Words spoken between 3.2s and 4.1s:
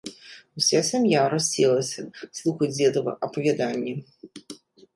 апавяданне.